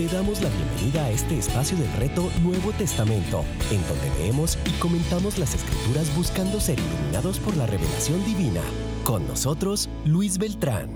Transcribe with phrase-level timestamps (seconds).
[0.00, 4.70] Te damos la bienvenida a este espacio del reto Nuevo Testamento, en donde leemos y
[4.80, 8.62] comentamos las escrituras buscando ser iluminados por la revelación divina.
[9.04, 10.88] Con nosotros, Luis Beltrán.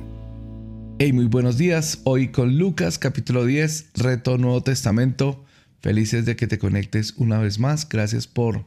[0.99, 2.01] Hey, muy buenos días.
[2.05, 5.45] Hoy con Lucas capítulo 10, reto Nuevo Testamento.
[5.83, 7.87] Felices de que te conectes una vez más.
[7.87, 8.65] Gracias por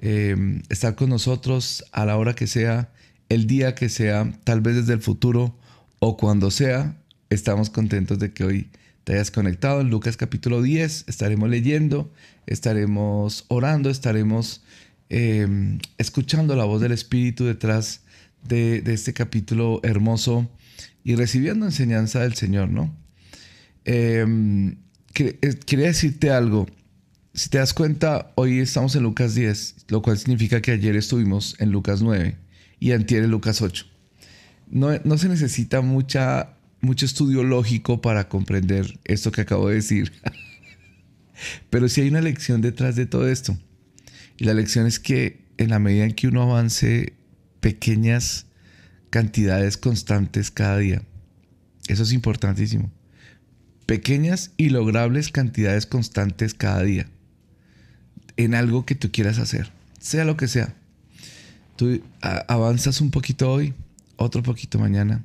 [0.00, 0.34] eh,
[0.68, 2.90] estar con nosotros a la hora que sea,
[3.28, 5.56] el día que sea, tal vez desde el futuro
[6.00, 6.96] o cuando sea.
[7.30, 8.68] Estamos contentos de que hoy
[9.06, 11.04] te hayas conectado en Lucas capítulo 10.
[11.06, 12.12] Estaremos leyendo,
[12.44, 14.64] estaremos orando, estaremos
[15.10, 18.00] em, escuchando la voz del Espíritu detrás
[18.42, 20.50] de, este capítulo hermoso
[21.04, 22.92] y recibiendo enseñanza del Señor, ¿no?
[23.84, 24.78] Em,
[25.14, 26.66] eh, quería decirte algo.
[27.32, 31.54] Si te das cuenta, hoy estamos en Lucas 10, lo cual significa que ayer estuvimos
[31.60, 32.34] en Lucas 9
[32.80, 33.86] y antier en Lucas 8.
[34.68, 36.55] No, no se necesita mucha
[36.86, 40.12] mucho estudio lógico para comprender esto que acabo de decir.
[41.70, 43.58] Pero sí hay una lección detrás de todo esto.
[44.38, 47.14] Y la lección es que en la medida en que uno avance
[47.60, 48.46] pequeñas
[49.10, 51.02] cantidades constantes cada día,
[51.88, 52.90] eso es importantísimo.
[53.86, 57.08] Pequeñas y logrables cantidades constantes cada día
[58.36, 60.74] en algo que tú quieras hacer, sea lo que sea.
[61.76, 63.74] Tú avanzas un poquito hoy,
[64.16, 65.24] otro poquito mañana,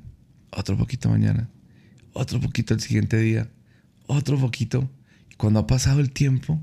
[0.52, 1.50] otro poquito mañana,
[2.14, 3.50] otro poquito el siguiente día,
[4.08, 4.90] otro poquito.
[5.38, 6.62] Cuando ha pasado el tiempo,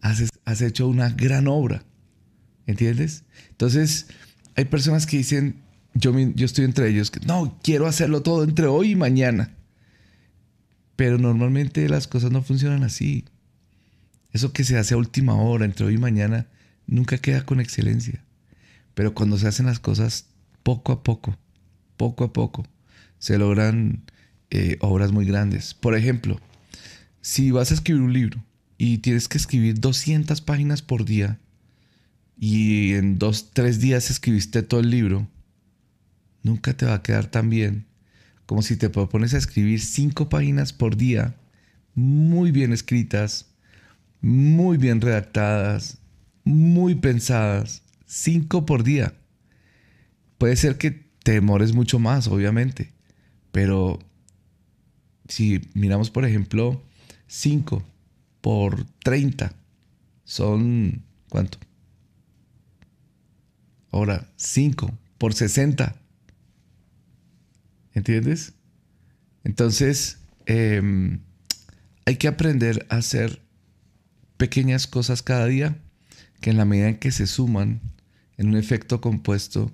[0.00, 1.84] has, hecho una gran obra.
[2.66, 3.24] ¿Entiendes?
[3.50, 4.06] Entonces,
[4.54, 5.62] hay personas que dicen,
[5.94, 9.54] yo, yo estoy entre ellos, que no, quiero hacerlo todo entre hoy y mañana.
[10.96, 13.24] Pero normalmente las cosas no funcionan así.
[14.32, 16.46] Eso que se hace a última hora, entre hoy y mañana,
[16.86, 18.24] nunca queda con excelencia.
[18.94, 20.26] Pero cuando se hacen las cosas
[20.62, 21.36] poco a poco,
[21.96, 22.66] poco a poco,
[23.18, 24.02] se logran
[24.50, 25.74] eh, obras muy grandes.
[25.74, 26.40] Por ejemplo,
[27.20, 28.44] si vas a escribir un libro
[28.78, 31.38] y tienes que escribir 200 páginas por día
[32.38, 35.28] y en dos, tres días escribiste todo el libro,
[36.42, 37.86] nunca te va a quedar tan bien
[38.46, 41.34] como si te propones a escribir cinco páginas por día,
[41.94, 43.46] muy bien escritas,
[44.20, 45.98] muy bien redactadas,
[46.44, 49.14] muy pensadas, cinco por día.
[50.38, 52.92] Puede ser que te demores mucho más, obviamente,
[53.56, 53.98] pero
[55.28, 56.84] si miramos, por ejemplo,
[57.26, 57.82] 5
[58.42, 59.50] por 30,
[60.24, 61.56] son ¿cuánto?
[63.90, 65.96] Ahora, 5 por 60.
[67.94, 68.52] ¿Entiendes?
[69.42, 71.20] Entonces, em,
[72.04, 73.40] hay que aprender a hacer
[74.36, 75.78] pequeñas cosas cada día
[76.42, 77.80] que en la medida en que se suman
[78.36, 79.72] en un efecto compuesto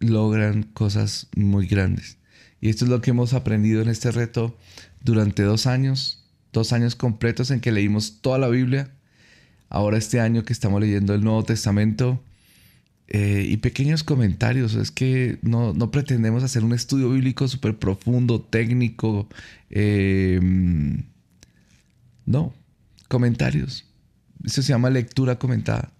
[0.00, 2.18] logran cosas muy grandes.
[2.60, 4.56] Y esto es lo que hemos aprendido en este reto
[5.02, 8.90] durante dos años, dos años completos en que leímos toda la Biblia.
[9.68, 12.22] Ahora este año que estamos leyendo el Nuevo Testamento
[13.08, 14.74] eh, y pequeños comentarios.
[14.74, 19.28] Es que no, pretendemos hacer un estudio bíblico súper profundo, técnico.
[19.70, 20.40] Eh,
[22.24, 22.54] no,
[23.08, 23.84] comentarios.
[24.44, 25.92] Eso se llama lectura comentada,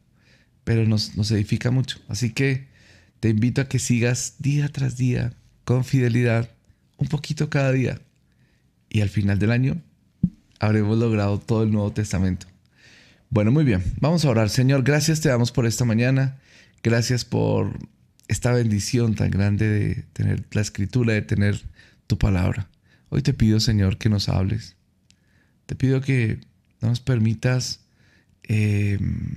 [0.65, 1.99] pero nos, nos edifica mucho.
[2.09, 2.67] Así que
[3.21, 5.33] te invito a que sigas día tras día
[5.67, 6.49] con fidelidad,
[6.97, 8.01] un poquito cada día.
[8.89, 9.83] Y al final del año
[10.61, 12.47] habremos logrado todo el Nuevo Testamento.
[13.31, 14.49] Bueno, muy bien, vamos a orar.
[14.49, 16.39] Señor, gracias te damos por esta mañana.
[16.85, 17.77] Gracias por
[18.29, 21.61] esta bendición tan grande de tener la escritura, de tener
[22.07, 22.69] tu palabra.
[23.09, 24.77] Hoy te pido, Señor, que nos hables.
[25.67, 26.39] Te pido que
[26.81, 27.81] nos permitas
[28.45, 29.33] em,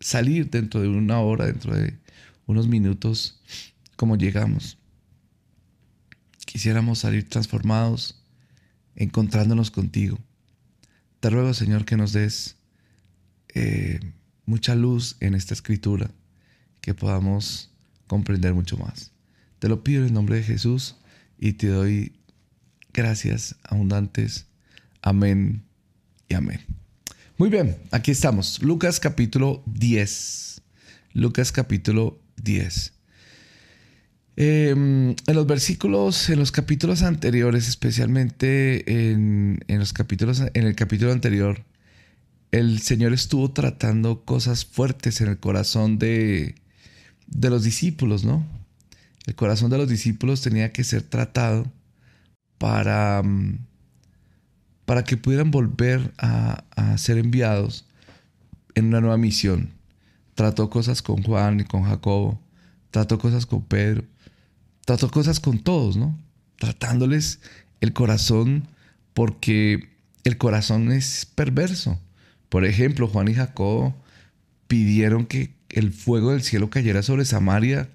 [0.00, 1.92] salir dentro de una hora, dentro de
[2.46, 3.42] unos minutos,
[3.96, 4.78] como llegamos.
[6.46, 8.22] Quisiéramos salir transformados,
[8.94, 10.18] encontrándonos contigo.
[11.20, 12.56] Te ruego, Señor, que nos des
[13.54, 14.00] eh,
[14.46, 16.10] mucha luz en esta escritura,
[16.80, 17.70] que podamos
[18.06, 19.12] comprender mucho más.
[19.58, 20.96] Te lo pido en el nombre de Jesús
[21.38, 22.12] y te doy
[22.92, 24.46] gracias abundantes.
[25.02, 25.64] Amén
[26.28, 26.60] y amén.
[27.38, 28.62] Muy bien, aquí estamos.
[28.62, 30.62] Lucas capítulo 10.
[31.12, 32.95] Lucas capítulo 10.
[34.36, 41.12] Em, en los versículos, en los capítulos anteriores, especialmente en, los capítulos, en el capítulo
[41.12, 41.64] anterior,
[42.52, 46.54] el Señor estuvo tratando cosas fuertes en el corazón de,
[47.26, 48.46] de los discípulos, ¿no?
[49.26, 51.72] El corazón de los discípulos tenía que ser tratado
[52.58, 53.58] para, mm,
[54.84, 57.86] para que pudieran volver a, a ser enviados
[58.74, 59.70] en una nueva misión.
[60.34, 62.38] Trató cosas con Juan y con Jacobo,
[62.90, 64.04] trató cosas con Pedro,
[64.86, 66.18] trató cosas con todos, ¿no?
[66.58, 67.40] Tratándoles
[67.82, 68.68] el corazón
[69.12, 69.90] porque
[70.24, 72.00] el corazón es perverso.
[72.48, 73.94] Por ejemplo, Juan y Jacobo
[74.68, 77.90] pidieron que el fuego del cielo cayera sobre Samaria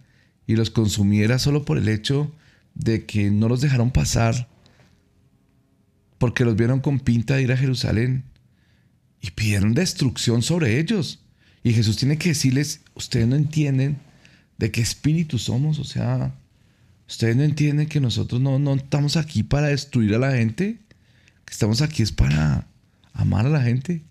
[0.45, 2.31] y los consumiera solo por el hecho
[2.75, 4.49] de que no los dejaron pasar
[6.17, 8.25] porque los vieron con pinta de ir a Jerusalén
[9.21, 11.23] y pidieron destrucción sobre ellos.
[11.63, 13.97] Y Jesús tiene que decirles, ustedes no entienden
[14.57, 16.35] de qué espíritu somos, o sea,
[17.11, 20.79] ustedes no entienden que nosotros no, no estamos aquí para destruir a la gente,
[21.43, 22.67] que estamos aquí es para
[23.13, 24.01] amar a la gente.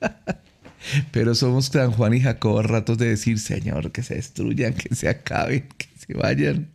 [1.12, 4.94] Pero somos San Juan y Jacob a ratos de decir, Señor, que se destruyan, que
[4.94, 6.70] se acaben, que se vayan,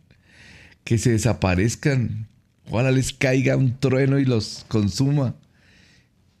[0.84, 2.28] que se desaparezcan.
[2.70, 5.34] Ojalá les caiga un trueno y los consuma.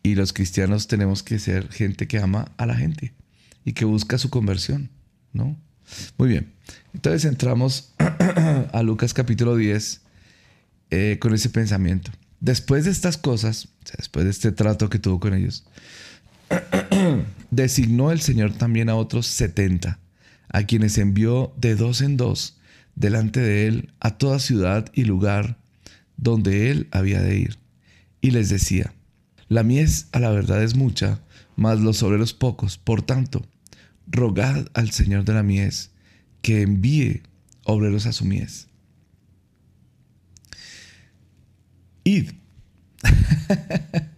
[0.04, 3.12] Y los cristianos tenemos que ser gente que ama a la gente
[3.64, 4.90] y que busca su conversión,
[5.32, 5.56] ¿no?
[6.16, 6.52] Muy bien.
[6.94, 7.92] Entonces entramos
[8.72, 10.00] a Lucas capítulo 10
[10.90, 12.10] eh, con ese pensamiento.
[12.40, 15.64] Después de estas cosas, después de este trato que tuvo con ellos,
[17.50, 19.98] designó el Señor también a otros setenta,
[20.48, 22.58] a quienes envió de dos en dos
[22.94, 25.56] delante de él a toda ciudad y lugar
[26.16, 27.58] donde él había de ir.
[28.20, 28.92] Y les decía,
[29.48, 31.20] la mies a la verdad es mucha,
[31.56, 32.76] mas los obreros pocos.
[32.76, 33.46] Por tanto,
[34.10, 35.90] rogad al Señor de la mies
[36.42, 37.22] que envíe
[37.64, 38.68] obreros a su mies.
[42.04, 42.30] Id.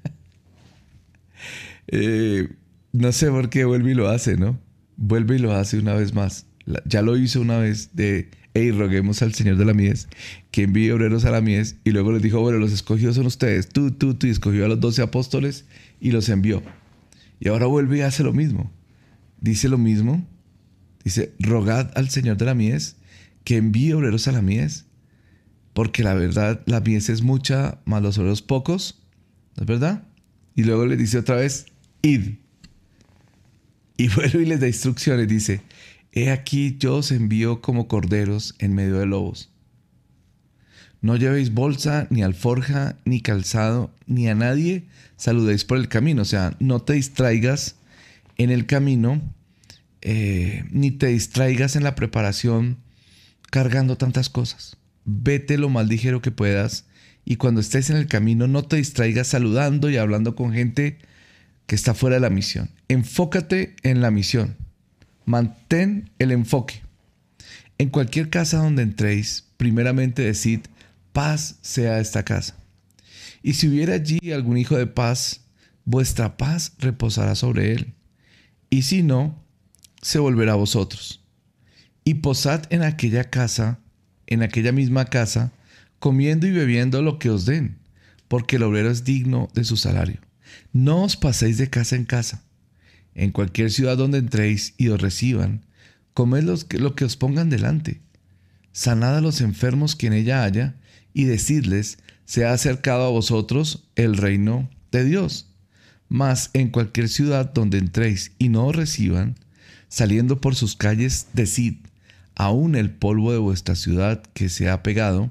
[1.92, 2.48] Eh,
[2.92, 4.60] no sé por qué vuelve y lo hace, ¿no?
[4.96, 6.46] Vuelve y lo hace una vez más.
[6.84, 10.06] Ya lo hizo una vez de, hey, roguemos al Señor de la mies
[10.52, 11.78] que envíe obreros a la mies.
[11.82, 14.28] Y luego les dijo, bueno, los escogidos son ustedes, tú, tú, tú.
[14.28, 15.64] Y escogió a los doce apóstoles
[16.00, 16.62] y los envió.
[17.40, 18.70] Y ahora vuelve y hace lo mismo.
[19.40, 20.26] Dice lo mismo.
[21.04, 22.96] Dice, rogad al Señor de la mies
[23.44, 24.86] que envíe obreros a la mies.
[25.72, 29.02] Porque la verdad, la mies es mucha, más los obreros pocos.
[29.56, 30.04] ¿No es verdad?
[30.54, 31.66] Y luego le dice otra vez,
[32.02, 32.34] id.
[33.96, 35.28] Y vuelve y les da instrucciones.
[35.28, 35.62] Dice,
[36.12, 39.50] he aquí yo os envío como corderos en medio de lobos.
[41.02, 44.84] No llevéis bolsa, ni alforja, ni calzado, ni a nadie
[45.16, 46.22] saludéis por el camino.
[46.22, 47.76] O sea, no te distraigas
[48.40, 49.20] en el camino,
[50.00, 52.78] eh, ni te distraigas en la preparación
[53.50, 54.78] cargando tantas cosas.
[55.04, 56.86] Vete lo más ligero que puedas
[57.26, 60.96] y cuando estés en el camino no te distraigas saludando y hablando con gente
[61.66, 62.70] que está fuera de la misión.
[62.88, 64.56] Enfócate en la misión.
[65.26, 66.80] Mantén el enfoque.
[67.76, 70.60] En cualquier casa donde entréis, primeramente decid,
[71.12, 72.56] paz sea esta casa.
[73.42, 75.42] Y si hubiera allí algún hijo de paz,
[75.84, 77.94] vuestra paz reposará sobre él.
[78.70, 79.44] Y si no,
[80.00, 81.24] se volverá a vosotros.
[82.04, 83.80] Y posad en aquella casa,
[84.26, 85.52] en aquella misma casa,
[85.98, 87.78] comiendo y bebiendo lo que os den,
[88.28, 90.20] porque el obrero es digno de su salario.
[90.72, 92.44] No os paséis de casa en casa.
[93.14, 95.66] En cualquier ciudad donde entréis y os reciban,
[96.14, 98.00] comed lo que os pongan delante.
[98.72, 100.76] Sanad a los enfermos que en ella haya,
[101.12, 105.49] y decidles, se ha acercado a vosotros el reino de Dios.
[106.10, 109.36] Mas en cualquier ciudad donde entréis y no os reciban,
[109.88, 111.76] saliendo por sus calles, decid,
[112.34, 115.30] aún el polvo de vuestra ciudad que se ha pegado,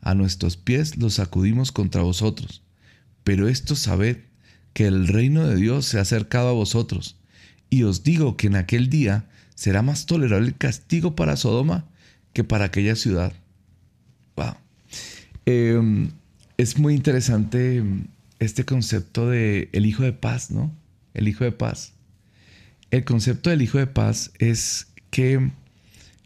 [0.00, 2.62] a nuestros pies los sacudimos contra vosotros.
[3.22, 4.18] Pero esto sabed
[4.72, 7.16] que el reino de Dios se ha acercado a vosotros.
[7.68, 11.84] Y os digo que en aquel día será más tolerable el castigo para Sodoma
[12.32, 13.32] que para aquella ciudad.
[14.36, 14.54] Wow.
[15.46, 16.10] Em,
[16.56, 17.82] es muy interesante
[18.44, 20.74] este concepto de el hijo de paz, ¿no?
[21.14, 21.92] El hijo de paz.
[22.90, 25.50] El concepto del hijo de paz es que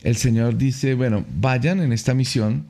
[0.03, 2.69] el Señor dice, bueno, vayan en esta misión,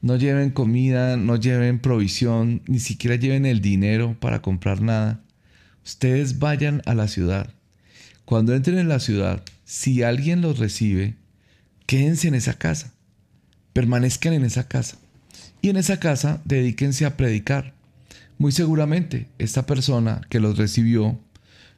[0.00, 5.20] no lleven comida, no lleven provisión, ni siquiera lleven el dinero para comprar nada.
[5.84, 7.54] Ustedes vayan a la ciudad.
[8.24, 11.14] Cuando entren en la ciudad, si alguien los recibe,
[11.86, 12.92] quédense en esa casa.
[13.72, 14.96] Permanezcan en esa casa.
[15.62, 17.75] Y en esa casa dedíquense a predicar.
[18.38, 21.18] Muy seguramente esta persona que los recibió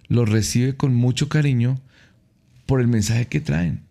[0.09, 1.81] los recibe con mucho cariño
[2.67, 3.83] por el mensaje que traen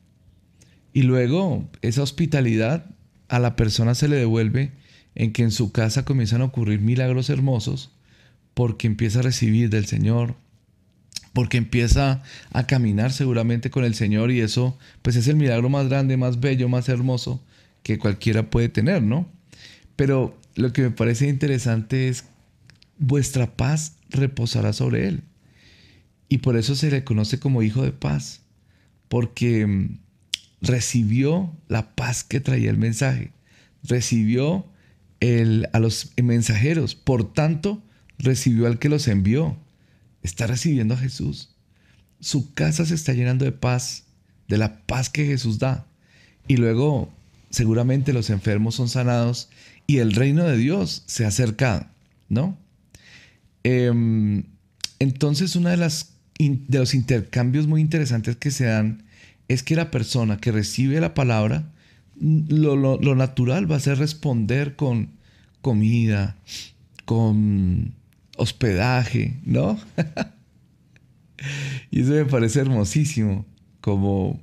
[0.93, 2.85] Y luego esa hospitalidad
[3.29, 4.71] a la persona se le devuelve
[5.15, 7.91] en que en su casa comienzan a ocurrir milagros hermosos
[8.53, 10.35] porque empieza a recibir del Señor,
[11.33, 15.87] porque empieza a caminar seguramente con el Señor y eso pues es el milagro más
[15.87, 17.43] grande, más bello, más hermoso
[17.83, 19.27] que cualquiera puede tener, ¿no?
[19.95, 22.25] Pero lo que me parece interesante es
[22.99, 25.23] vuestra paz reposará sobre él.
[26.29, 28.41] Y por eso se le conoce como hijo de paz,
[29.07, 29.99] porque mm,
[30.61, 33.31] recibió la paz que traía el mensaje,
[33.83, 34.65] recibió
[35.19, 37.81] el, a los mensajeros, por tanto,
[38.17, 39.57] recibió al que los envió
[40.27, 41.49] está recibiendo a Jesús.
[42.19, 44.03] Su casa se está llenando de paz,
[44.47, 45.87] de la paz que Jesús da.
[46.47, 47.11] Y luego
[47.49, 49.49] seguramente los enfermos son sanados
[49.85, 51.91] y el reino de Dios se acerca,
[52.29, 52.57] ¿no?
[53.63, 54.43] Em,
[54.99, 59.03] entonces, uno de, de los intercambios muy interesantes que se dan
[59.47, 61.71] es que la persona que recibe la palabra,
[62.19, 65.11] lo, lo natural va a ser responder con
[65.61, 66.35] comida,
[67.05, 67.93] con
[68.37, 69.79] hospedaje, ¿no?
[71.91, 73.45] y eso me parece hermosísimo,
[73.81, 74.39] como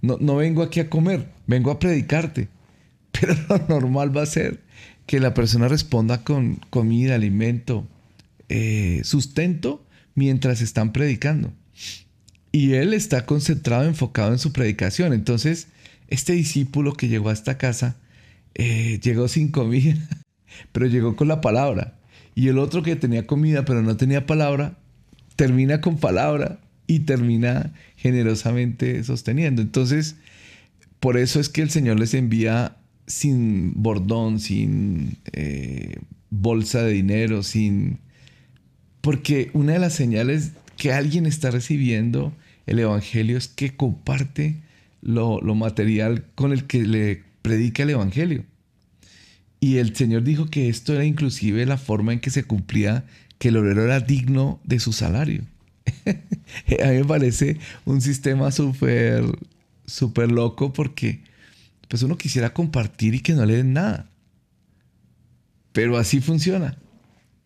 [0.00, 2.48] no, no vengo aquí a comer, vengo a predicarte,
[3.12, 4.60] pero lo normal va a ser
[5.06, 7.86] que la persona responda con comida, alimento,
[8.54, 9.82] eh, sustento
[10.14, 11.54] mientras están predicando.
[12.52, 15.14] Y él está concentrado, enfocado en su predicación.
[15.14, 15.68] Entonces,
[16.08, 17.96] este discípulo que llegó a esta casa,
[18.54, 19.96] eh, llegó sin comida,
[20.72, 21.98] pero llegó con la palabra.
[22.34, 24.76] Y el otro que tenía comida pero no tenía palabra,
[25.34, 29.62] termina con palabra y termina generosamente sosteniendo.
[29.62, 30.16] Entonces,
[31.00, 35.96] por eso es que el Señor les envía sin bordón, sin eh,
[36.28, 37.98] bolsa de dinero, sin...
[39.02, 42.32] Porque una de las señales que alguien está recibiendo
[42.66, 44.62] el Evangelio es que comparte
[45.02, 48.44] lo, lo material con el que le predica el Evangelio.
[49.60, 53.04] Y el Señor dijo que esto era inclusive la forma en que se cumplía
[53.38, 55.42] que el obrero era digno de su salario.
[56.06, 59.24] a mí me parece un sistema súper,
[59.84, 61.20] súper loco porque
[61.88, 64.08] pues uno quisiera compartir y que no le den nada.
[65.72, 66.78] Pero así funciona.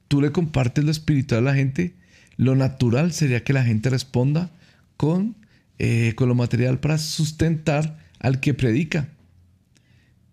[0.09, 1.95] Tú le compartes lo espiritual a la gente,
[2.37, 4.51] lo natural sería que la gente responda
[4.97, 5.37] con,
[5.79, 9.09] eh, con lo material para sustentar al que predica.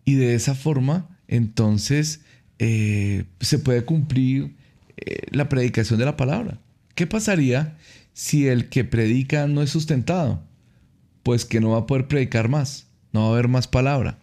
[0.06, 2.22] Y de esa forma entonces
[2.60, 4.56] eh, se puede cumplir
[4.98, 6.60] eh, la predicación de la palabra.
[6.96, 7.78] ¿Qué pasaría
[8.14, 10.44] si el que predica no es sustentado?
[11.24, 14.20] Pues que no va a poder predicar más, no va a haber más palabra.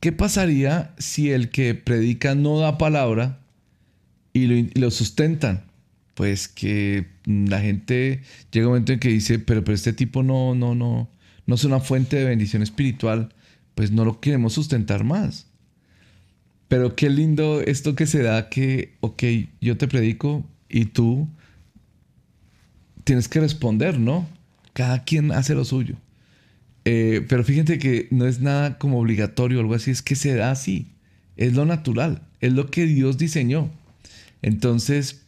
[0.00, 3.37] ¿Qué pasaría si el que predica no da palabra
[4.32, 5.64] y lo, y lo sustentan?
[6.14, 10.54] Pues que la gente llega un momento en que dice, pero, pero este tipo no,
[10.54, 11.08] no, no,
[11.46, 13.32] no es una fuente de bendición espiritual,
[13.74, 15.46] pues no lo queremos sustentar más.
[16.68, 19.22] Pero qué lindo esto que se da que, ok,
[19.60, 21.28] yo te predico y tú
[23.04, 24.28] tienes que responder, ¿no?
[24.74, 25.96] Cada quien hace lo suyo.
[26.84, 30.34] Eh, pero fíjense que no es nada como obligatorio o algo así, es que se
[30.34, 30.88] da así.
[31.36, 33.70] Es lo natural, es lo que Dios diseñó.
[34.42, 35.22] Entonces,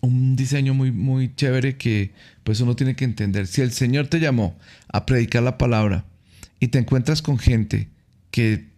[0.00, 2.12] un diseño muy, muy chévere que
[2.44, 3.46] pues uno tiene que entender.
[3.46, 4.56] Si el Señor te llamó
[4.92, 6.04] a predicar la palabra
[6.60, 7.88] y te encuentras con gente
[8.30, 8.68] que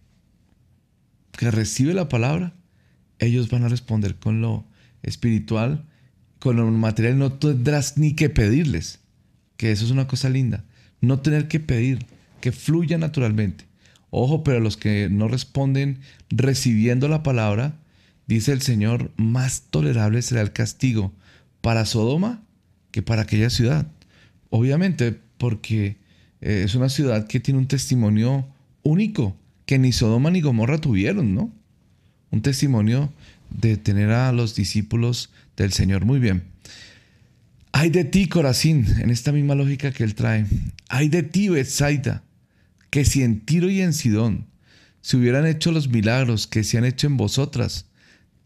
[1.41, 2.53] que recibe la palabra,
[3.19, 4.67] ellos van a responder con lo
[5.03, 5.87] espiritual,
[6.39, 7.19] con lo material.
[7.19, 9.00] No tendrás ni que pedirles,
[9.57, 10.67] que eso es una cosa linda.
[11.00, 12.05] No tener que pedir,
[12.43, 13.65] que fluya naturalmente.
[14.11, 17.80] Ojo, pero los que no responden recibiendo la palabra,
[18.35, 21.13] dice el Señor, más tolerable será el castigo
[21.61, 22.43] para Sodoma
[22.93, 23.91] que para aquella ciudad.
[24.51, 25.97] Obviamente, porque
[26.41, 28.47] eh, es una ciudad que tiene un testimonio
[28.85, 31.53] único que ni Sodoma ni Gomorra tuvieron, ¿no?
[32.31, 33.13] Un testimonio
[33.51, 36.05] de tener a los discípulos del Señor.
[36.05, 36.45] Muy bien.
[37.73, 40.47] Hay de ti, Corazín, en esta misma lógica que él trae.
[40.89, 42.23] Hay de ti, Bethsaida,
[42.91, 44.47] que si en Tiro y en Sidón
[45.01, 47.87] se hubieran hecho los milagros que se han hecho en vosotras,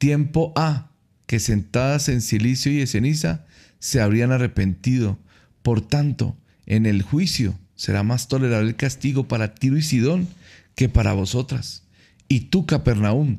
[0.05, 0.91] tiempo ha
[1.27, 3.47] que sentadas en silicio y en ceniza
[3.79, 5.19] se habrían arrepentido.
[5.63, 10.29] Por tanto, en el juicio será más tolerable el castigo para Tiro y Sidón
[10.75, 11.85] que para vosotras.
[12.29, 13.39] Y tú, Capernaum,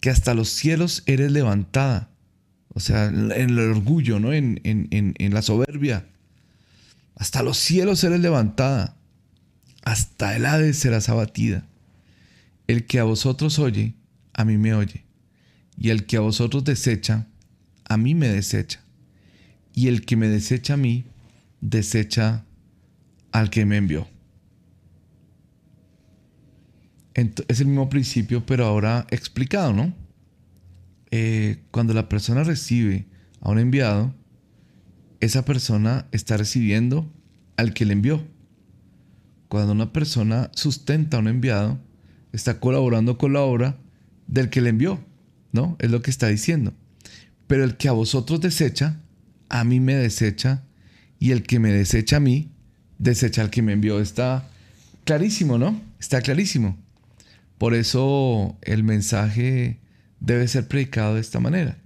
[0.00, 2.08] que hasta los cielos eres levantada.
[2.68, 4.32] O sea, en el orgullo, ¿no?
[4.32, 6.06] En, en la soberbia.
[7.14, 8.96] Hasta los cielos eres levantada.
[9.84, 11.66] Hasta el Hades serás abatida.
[12.68, 13.92] El que a vosotros oye,
[14.32, 15.05] a mí me oye.
[15.78, 17.26] Y el que a vosotros desecha,
[17.84, 18.80] a mí me desecha.
[19.74, 21.04] Y el que me desecha a mí,
[21.60, 22.44] desecha
[23.32, 24.08] al que me envió.
[27.14, 29.94] es el mismo principio, pero ahora explicado, ¿no?
[31.10, 33.06] Eh, cuando la persona recibe
[33.40, 34.14] a un enviado,
[35.20, 37.10] esa persona está recibiendo
[37.56, 38.22] al que le envió.
[39.48, 41.78] Cuando una persona sustenta a un enviado,
[42.32, 43.78] está colaborando con la obra
[44.26, 45.00] del que le envió,
[45.56, 45.76] ¿no?
[45.80, 46.72] Es lo que está diciendo.
[47.48, 49.00] Pero el que a vosotros desecha,
[49.48, 50.62] a mí me desecha,
[51.18, 52.52] y el que me desecha a mí,
[52.98, 54.00] desecha al que me envió.
[54.00, 54.48] Está
[55.04, 55.80] clarísimo, ¿no?
[55.98, 56.76] Está clarísimo.
[57.58, 59.80] Por eso el mensaje
[60.20, 61.78] debe ser predicado de esta manera,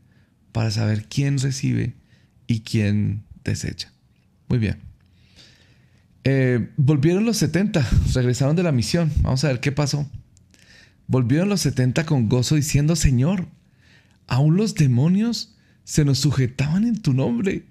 [0.52, 1.94] para saber quién recibe
[2.46, 3.92] y quién desecha.
[4.48, 4.78] Muy bien.
[6.24, 9.12] Eh, volvieron los 70, regresaron de la misión.
[9.22, 10.08] Vamos a ver qué pasó.
[11.06, 13.48] Volvieron los 70 con gozo diciendo, Señor,
[14.30, 17.64] aún los demonios se nos sujetaban en tu nombre.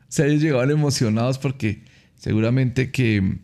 [0.00, 1.82] O sea, ellos llegaban emocionados porque
[2.16, 3.38] seguramente que,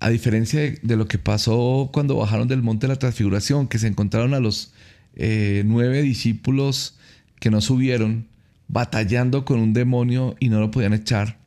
[0.00, 3.86] a diferencia de, lo que pasó cuando bajaron del monte de la transfiguración, que se
[3.86, 4.74] encontraron a los
[5.14, 6.98] eh, nueve discípulos
[7.38, 8.26] que no subieron,
[8.66, 11.38] batallando con un demonio y no lo podían echar.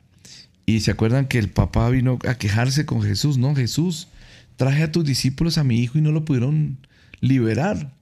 [0.64, 3.54] Y se acuerdan que el papá vino a quejarse con Jesús, ¿no?
[3.54, 4.08] Jesús,
[4.56, 6.78] traje a tus discípulos a mi hijo y no lo pudieron
[7.20, 7.97] liberar.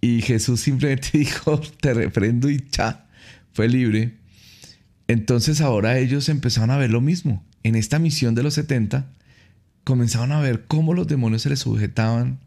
[0.00, 3.06] Y Jesús simplemente dijo, te reprendo y ya,
[3.52, 4.18] fue libre.
[5.08, 7.44] Entonces ahora ellos empezaron a ver lo mismo.
[7.62, 9.10] En esta misión de los 70,
[9.84, 12.38] comenzaron a ver cómo los demonios se les sujetaban,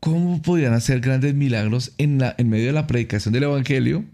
[0.00, 4.04] cómo podían hacer grandes milagros en, la, en medio de la predicación del Evangelio.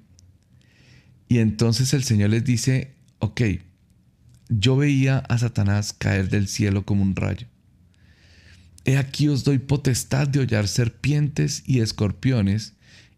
[1.28, 3.42] Y entonces el Señor les dice, ok,
[4.48, 7.46] yo veía a Satanás caer del cielo como un rayo.
[8.84, 12.74] He aquí os doy potestad de hollar serpientes y escorpiones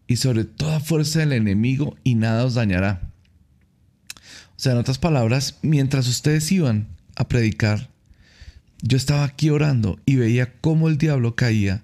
[0.07, 3.11] y sobre toda fuerza del enemigo y nada os dañará.
[4.15, 7.89] O sea, en otras palabras, mientras ustedes iban a predicar,
[8.81, 11.83] yo estaba aquí orando y veía cómo el diablo caía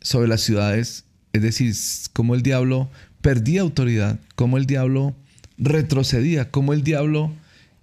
[0.00, 1.74] sobre las ciudades, es decir,
[2.12, 2.90] cómo el diablo
[3.22, 5.16] perdía autoridad, cómo el diablo
[5.58, 7.32] retrocedía, cómo el diablo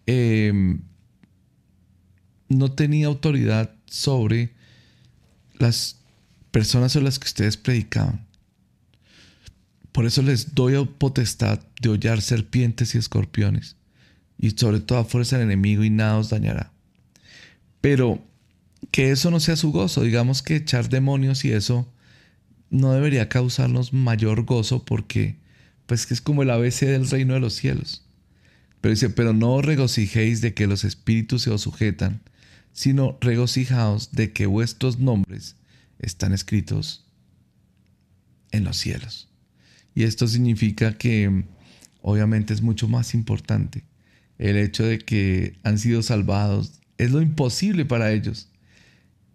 [0.06, 0.82] em,
[2.50, 4.54] no tenía autoridad sobre
[5.60, 5.98] las
[6.52, 8.26] personas sobre las que ustedes predicaban.
[9.92, 13.76] Por eso les doy potestad de hollar serpientes y escorpiones,
[14.40, 16.72] y sobre toda fuerza del enemigo, y nada os dañará.
[17.82, 18.24] Pero
[18.92, 21.92] que eso no sea su gozo, digamos que echar demonios y eso
[22.70, 25.38] no debería causarnos mayor gozo porque
[25.86, 28.04] pues que es como el ABC del reino de los cielos.
[28.82, 32.22] Pero dice, pero no os regocijéis de que los espíritus se os sujetan,
[32.74, 35.56] sino regocijaos de que vuestros nombres
[36.00, 37.06] están escritos
[38.52, 39.30] en los cielos.
[39.96, 41.46] Y esto significa que
[42.02, 43.84] obviamente es mucho más importante
[44.40, 46.82] el hecho de que han sido salvados.
[46.98, 48.50] Es lo imposible para ellos.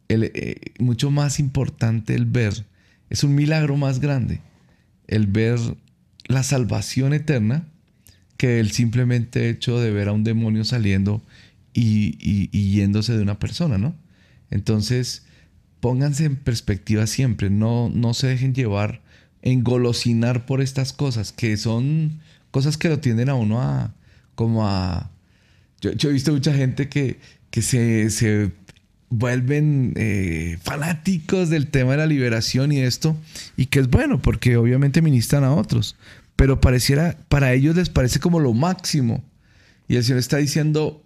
[0.09, 2.67] Eh, mucho más importante el ver,
[3.11, 4.41] es un milagro más grande,
[5.07, 5.59] el ver
[6.27, 7.67] la salvación eterna
[8.39, 11.23] que el simplemente hecho de ver a un demonio saliendo
[11.79, 13.95] y, yéndose de una persona, ¿no?
[14.51, 15.25] Entonces,
[15.81, 19.03] pónganse en perspectiva siempre, no, no se dejen llevar,
[19.43, 23.95] engolosinar por estas cosas, que son cosas que lo tienden a uno a,
[24.35, 25.11] como a...
[25.81, 28.53] Yo, he visto mucha gente que, que se,
[29.11, 33.17] vuelven eh, fanáticos del tema de la liberación y esto,
[33.57, 35.97] y que es bueno, porque obviamente ministran a otros,
[36.37, 39.25] pero pareciera, para ellos les parece como lo máximo.
[39.87, 41.03] Y el Señor está diciendo,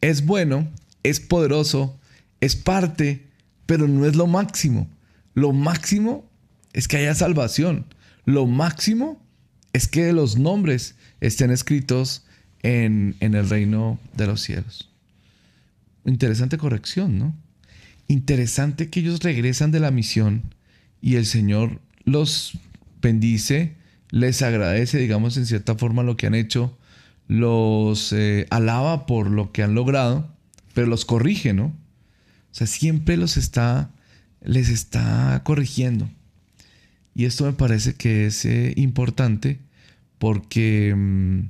[0.00, 0.68] es bueno,
[1.02, 1.98] es poderoso,
[2.40, 3.26] es parte,
[3.66, 4.88] pero no es lo máximo.
[5.34, 6.28] Lo máximo
[6.72, 7.86] es que haya salvación.
[8.24, 9.22] Lo máximo
[9.72, 12.24] es que los nombres estén escritos
[12.62, 14.90] en, en el reino de los cielos.
[16.04, 17.34] Interesante corrección, ¿no?
[18.08, 20.54] Interesante que ellos regresan de la misión
[21.00, 22.58] y el Señor los
[23.02, 23.74] bendice,
[24.10, 26.76] les agradece, digamos, en cierta forma lo que han hecho
[27.28, 30.28] los eh, alaba por lo que han logrado,
[30.74, 31.66] pero los corrige, ¿no?
[31.66, 33.90] O sea, siempre los está,
[34.42, 36.08] les está corrigiendo.
[37.14, 39.60] Y esto me parece que es eh, importante
[40.18, 41.48] porque, mm,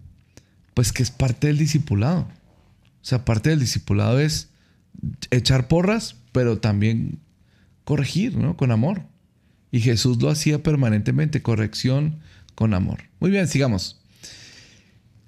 [0.75, 2.21] pues que es parte del discipulado.
[2.21, 4.49] O sea, parte del discipulado es
[5.31, 7.21] echar porras, pero también
[7.85, 8.57] corregir, ¿no?
[8.57, 9.03] Con amor.
[9.71, 12.21] Y Jesús lo hacía permanentemente, corrección
[12.55, 13.05] con amor.
[13.21, 13.96] Muy bien, sigamos.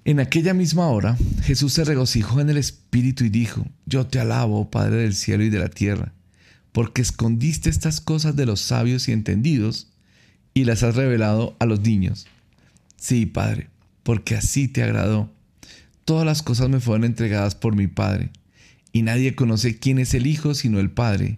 [0.09, 4.71] En aquella misma hora, Jesús se regocijó en el Espíritu y dijo, Yo te alabo,
[4.71, 6.13] Padre del cielo y de la tierra,
[6.71, 9.91] porque escondiste estas cosas de los sabios y entendidos
[10.55, 12.25] y las has revelado a los niños.
[12.97, 13.69] Sí, Padre,
[14.01, 15.31] porque así te agradó.
[16.05, 18.31] Todas las cosas me fueron entregadas por mi Padre,
[18.91, 21.37] y nadie conoce quién es el Hijo sino el Padre,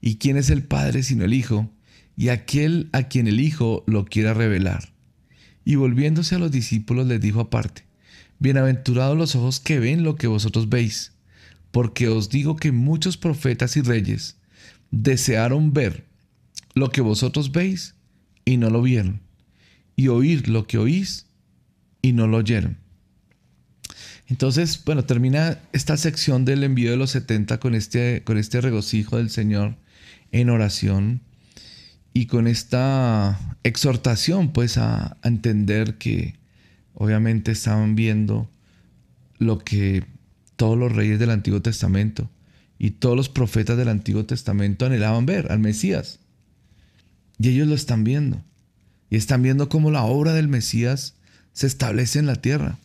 [0.00, 1.72] y quién es el Padre sino el Hijo,
[2.16, 4.92] y aquel a quien el Hijo lo quiera revelar.
[5.64, 7.90] Y volviéndose a los discípulos les dijo aparte,
[8.42, 11.12] Bienaventurados los ojos que ven lo que vosotros veis,
[11.70, 14.34] porque os digo que muchos profetas y reyes
[14.90, 16.06] desearon ver
[16.74, 17.94] lo que vosotros veis
[18.44, 19.20] y no lo vieron,
[19.94, 21.26] y oír lo que oís
[22.02, 22.78] y no lo oyeron.
[24.26, 29.18] Entonces, bueno, termina esta sección del envío de los 70 con este, con este regocijo
[29.18, 29.76] del Señor
[30.32, 31.20] en oración
[32.12, 36.41] y con esta exhortación pues a, entender que
[36.94, 38.48] obviamente estaban viendo
[39.38, 40.04] lo que
[40.56, 42.30] todos los reyes del Antiguo Testamento
[42.78, 46.18] y todos los profetas del Antiguo Testamento anhelaban ver, al Mesías.
[47.38, 48.42] Y ellos lo están viendo.
[49.10, 51.14] Y están viendo cómo la obra del Mesías
[51.52, 52.78] se establece en la tierra.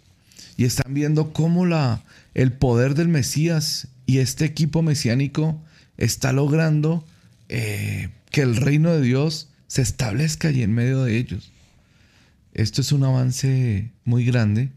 [0.56, 5.62] Y están viendo cómo la, el poder del Mesías y este equipo mesiánico
[5.98, 7.06] está logrando
[7.50, 11.52] eh, que el reino de Dios se establezca allí en medio de ellos.
[12.58, 14.72] Esto es un avance muy grande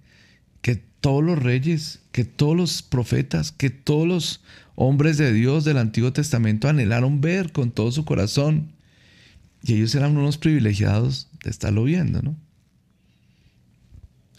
[0.63, 4.41] que todos los reyes, que todos los profetas, que todos los
[4.77, 8.73] hombres de Dios del Antiguo Testamento anhelaron ver con todo su corazón.
[9.63, 12.37] Y ellos eran unos privilegiados de estarlo viendo, ¿no?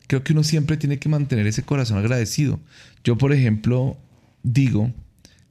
[0.08, 2.60] Creo que uno siempre tiene que mantener ese corazón agradecido.
[3.04, 3.98] Yo, por ejemplo,
[4.44, 4.94] digo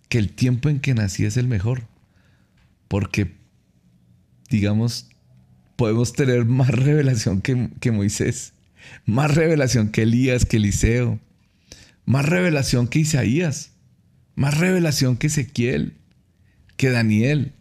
[0.08, 1.84] que el tiempo en que nací es el mejor.
[2.88, 3.40] Porque
[4.50, 5.06] digamos,
[5.80, 8.52] podemos tener más revelación que, Moisés,
[9.06, 11.18] más revelación que Elías, que Eliseo,
[12.04, 13.70] más revelación que Isaías,
[14.34, 15.94] más revelación que Ezequiel,
[16.76, 17.54] que Daniel.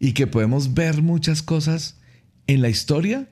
[0.00, 2.00] Y que podemos ver muchas cosas
[2.48, 3.28] en la historia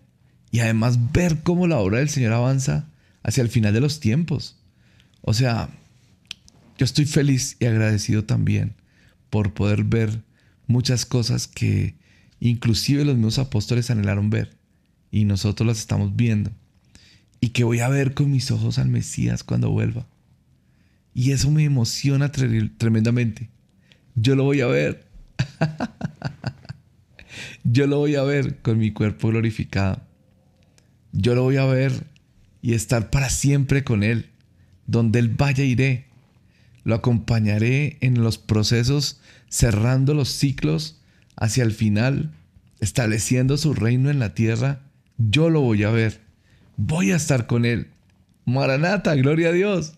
[0.52, 2.88] y además ver cómo la obra del Señor avanza
[3.24, 4.60] hacia el final de los tiempos.
[5.22, 5.70] O sea,
[6.78, 8.76] yo estoy feliz y agradecido también
[9.28, 10.22] por poder ver
[10.68, 11.98] muchas cosas que
[12.40, 14.56] inclusive los mismos apóstoles anhelaron ver
[15.10, 16.50] y nosotros las estamos viendo
[17.40, 20.06] y que voy a ver con mis ojos al Mesías cuando vuelva.
[21.14, 23.48] Y eso me emociona tremendamente.
[24.14, 25.06] Yo lo voy a ver.
[27.64, 30.02] Yo lo voy a ver con mi cuerpo glorificado.
[31.12, 32.06] Yo lo voy a ver
[32.62, 34.30] y estar para siempre con Él.
[34.86, 36.06] Donde Él vaya iré.
[36.84, 40.99] Lo acompañaré en los procesos cerrando los ciclos
[41.40, 42.32] hacia el final,
[42.78, 44.82] estableciendo su reino en la tierra,
[45.18, 46.20] yo lo voy a ver.
[46.76, 47.88] Voy a estar con Él.
[48.44, 49.94] Maranata, gloria a Dios.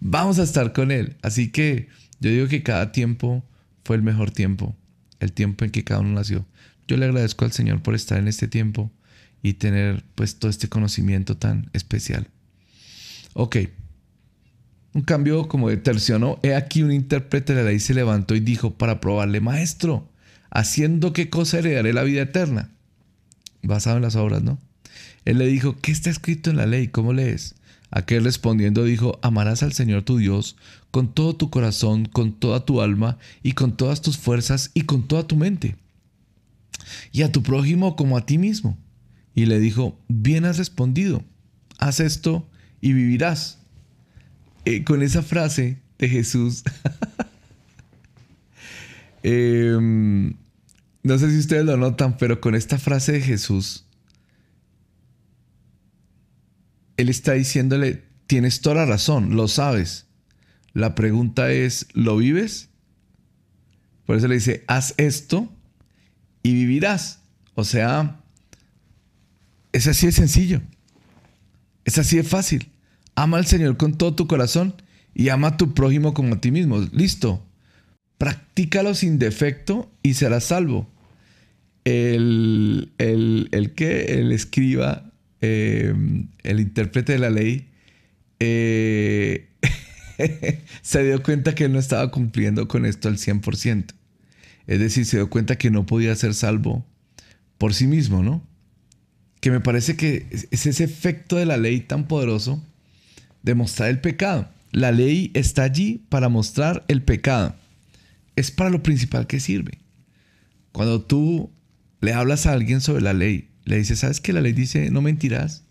[0.00, 1.16] Vamos a estar con Él.
[1.22, 1.88] Así que
[2.20, 3.44] yo digo que cada tiempo
[3.84, 4.74] fue el mejor tiempo,
[5.20, 6.46] el tiempo en que cada uno nació.
[6.88, 8.90] Yo le agradezco al Señor por estar en este tiempo
[9.42, 12.28] y tener pues todo este conocimiento tan especial.
[13.34, 13.56] Ok,
[14.94, 16.38] un cambio como de tercio, ¿no?
[16.42, 20.11] He aquí un intérprete de la ley se levantó y dijo para probarle, maestro,
[20.52, 22.70] haciendo qué cosa heredaré la vida eterna.
[23.62, 24.58] Basado en las obras, ¿no?
[25.24, 26.88] Él le dijo, ¿qué está escrito en la ley?
[26.88, 27.54] ¿Cómo lees?
[27.90, 30.56] Aquel respondiendo dijo, amarás al Señor tu Dios
[30.90, 35.08] con todo tu corazón, con toda tu alma y con todas tus fuerzas y con
[35.08, 35.76] toda tu mente.
[37.12, 38.76] Y a tu prójimo como a ti mismo.
[39.34, 41.24] Y le dijo, bien has respondido,
[41.78, 42.46] haz esto
[42.80, 43.58] y vivirás.
[44.64, 46.62] Eh, con esa frase de Jesús,
[49.22, 50.34] em,
[51.02, 53.86] no sé si ustedes lo notan, pero con esta frase de Jesús,
[56.96, 60.06] Él está diciéndole, tienes toda la razón, lo sabes.
[60.72, 62.70] La pregunta es, ¿lo vives?
[64.06, 65.50] Por eso le dice, haz esto
[66.42, 67.20] y vivirás.
[67.54, 68.20] O sea,
[69.72, 70.62] es así de sencillo.
[71.84, 72.70] Es así de fácil.
[73.14, 74.74] Ama al Señor con todo tu corazón
[75.14, 76.78] y ama a tu prójimo como a ti mismo.
[76.92, 77.44] Listo.
[78.18, 80.91] Practícalo sin defecto y serás salvo.
[81.84, 85.94] El, el, que el escriba, eh,
[86.42, 87.68] el intérprete de la ley,
[88.38, 89.48] eh,
[90.82, 93.94] se dio cuenta que él no estaba cumpliendo con esto al 100%.
[94.66, 96.86] Es decir, se dio cuenta que no podía ser salvo
[97.58, 98.46] por sí mismo, ¿no?
[99.40, 102.64] Que me parece que es ese efecto de la ley tan poderoso
[103.42, 104.48] demostrar el pecado.
[104.70, 107.54] La ley está allí para mostrar el pecado.
[108.36, 109.78] Es para lo principal que sirve.
[110.70, 111.50] Cuando tú
[112.02, 115.00] le hablas a alguien sobre la ley, le dices, ¿sabes que la ley dice no
[115.00, 115.64] mentirás?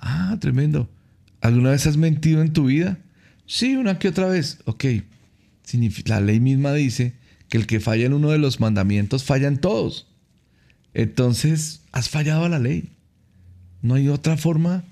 [0.00, 0.90] Ah, tremendo.
[1.40, 2.98] ¿Alguna vez has mentido en tu vida?
[3.46, 4.58] Sí, una que otra vez.
[4.64, 4.84] Ok.
[6.06, 7.14] La ley misma dice
[7.48, 10.08] que el que falla en uno de los mandamientos falla en todos.
[10.94, 12.90] Entonces, has fallado a la ley.
[13.80, 14.84] No hay otra forma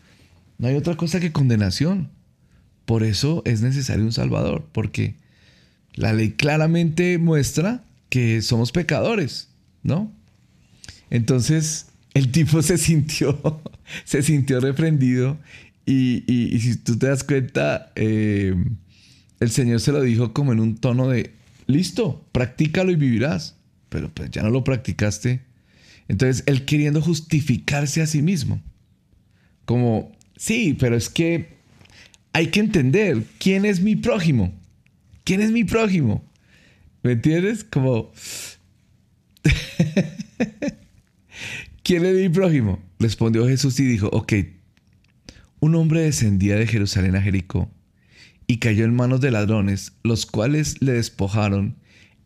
[0.59, 2.11] no hay otra cosa que condenación.
[2.85, 5.15] Por eso es necesario un Salvador, porque
[5.95, 9.51] la ley claramente muestra que somos pecadores,
[9.83, 10.13] ¿no?
[11.11, 13.63] Entonces el tipo se sintió,
[14.05, 15.39] se sintió reprendido
[15.87, 18.55] y, si tú te das cuenta, eh,
[19.41, 21.33] el Señor se lo dijo como en un tono de,
[21.67, 23.57] listo, practícalo y vivirás,
[23.89, 25.41] pero pues ya no lo practicaste.
[26.09, 28.61] Entonces él queriendo justificarse a sí mismo,
[29.65, 31.57] como, sí, pero es que
[32.35, 34.53] hay que entender quién es mi prójimo,
[35.25, 36.23] quién es mi prójimo.
[37.03, 37.65] ¿Me entiendes?
[37.65, 38.13] Como...
[41.89, 42.83] ¿Quién es mi prójimo?
[42.99, 44.35] Respondió Jesús y dijo, ok,
[45.61, 47.71] un hombre descendía de Jerusalén a Jericó
[48.47, 51.77] y cayó en manos de ladrones, los cuales le despojaron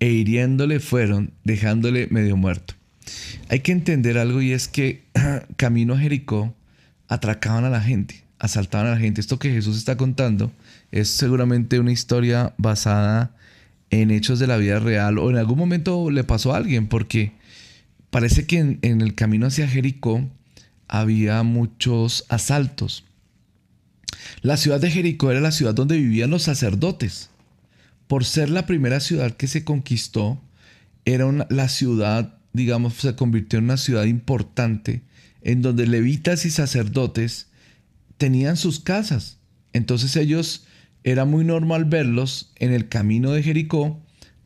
[0.01, 2.75] e hiriéndole fueron, dejándole medio muerto.
[3.51, 5.05] Hay que entender algo y es que
[5.57, 6.53] camino a Jericó
[7.07, 9.21] atracaban a la gente, asaltaban a la gente.
[9.21, 10.51] Esto que Jesús está contando
[10.91, 13.37] es seguramente una historia basada
[13.91, 17.41] en hechos de la vida real o en algún momento le pasó a alguien porque
[18.13, 20.23] parece que en, el camino hacia Jericó
[20.87, 23.05] había muchos asaltos.
[24.43, 27.31] La ciudad de Jericó era la ciudad donde vivían los sacerdotes.
[28.09, 30.39] Por ser la primera ciudad que se conquistó,
[31.07, 35.01] era la ciudad, digamos, se convirtió en una ciudad importante
[35.41, 37.47] en donde levitas y sacerdotes
[38.19, 39.39] tenían sus casas.
[39.73, 40.67] Entonces ellos
[41.03, 43.99] era muy normal verlos en el camino de Jericó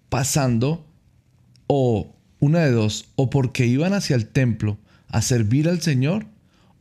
[0.09, 0.87] pasando
[1.67, 6.27] o una de dos, o porque iban hacia el templo a servir al Señor,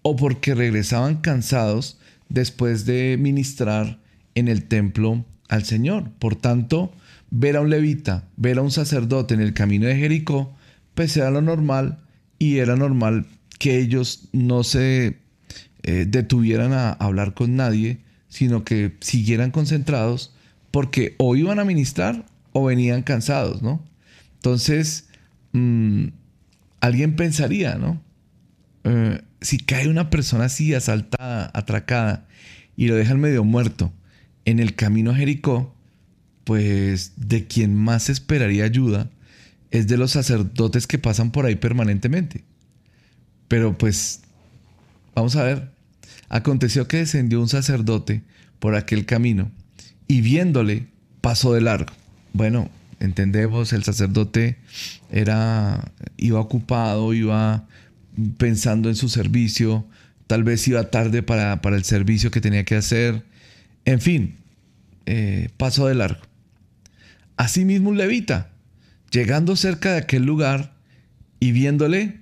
[0.02, 1.98] o porque regresaban cansados
[2.30, 4.00] después de ministrar
[4.36, 6.12] en el templo al Señor.
[6.20, 6.92] Por tanto,
[7.32, 10.56] ver a un levita, ver a un sacerdote en el camino de Jericó,
[10.94, 12.00] pues era lo normal
[12.40, 13.26] y era normal
[13.60, 15.18] que ellos no se
[15.84, 20.34] eh, detuvieran a hablar con nadie, sino que siguieran concentrados
[20.72, 23.82] porque o iban a ministrar o venían cansados, ¿no?
[24.36, 25.08] Entonces,
[25.56, 26.10] Mm,
[26.82, 28.02] alguien pensaría, ¿no?
[28.84, 32.28] Eh, si cae una persona así, asaltada, atracada,
[32.76, 33.94] y lo dejan medio muerto
[34.44, 35.74] en el camino a Jericó,
[36.44, 39.10] pues de quien más esperaría ayuda
[39.72, 42.44] es de los sacerdotes que pasan por ahí permanentemente.
[43.48, 44.24] Pero pues,
[45.16, 45.72] vamos a ver,
[46.28, 48.24] aconteció que descendió un sacerdote
[48.60, 49.52] por aquel camino
[50.06, 50.88] y viéndole
[51.22, 51.94] pasó de largo.
[52.34, 54.58] Bueno, entendemos, el sacerdote
[55.12, 57.68] era, iba ocupado, iba
[58.38, 59.86] pensando en su servicio,
[60.28, 63.24] tal vez iba tarde para, el servicio que tenía que hacer,
[63.86, 64.36] en fin,
[65.06, 66.22] eh, pasó de largo.
[67.38, 68.50] Asimismo un levita,
[69.12, 70.74] llegando cerca de aquel lugar
[71.40, 72.22] y viéndole,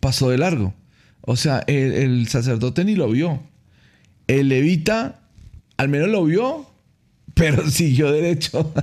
[0.00, 0.74] pasó de largo.
[1.22, 3.42] O sea, el sacerdote ni lo vio.
[4.28, 5.20] El levita
[5.78, 6.68] al menos lo vio
[7.38, 8.74] pero siguió derecho.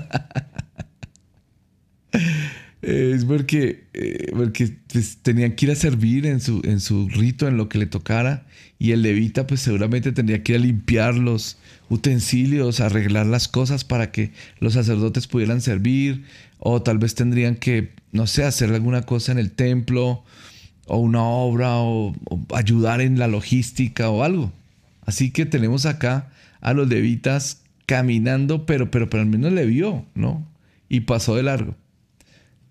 [2.81, 7.47] es porque, eh, porque pues, tenían que ir a servir en su, en su rito,
[7.47, 8.45] en lo que le tocara.
[8.79, 11.57] Y el levita pues seguramente tendría que ir a limpiar los
[11.89, 16.23] utensilios, arreglar las cosas para que los sacerdotes pudieran servir.
[16.59, 20.23] O tal vez tendrían que, no sé, hacer alguna cosa en el templo
[20.87, 22.13] o una obra o
[22.53, 24.51] ayudar en la logística o algo.
[25.05, 30.05] Así que tenemos acá a los levitas caminando, pero, pero, pero al menos le vio,
[30.15, 30.47] ¿no?
[30.89, 31.75] Y pasó de largo.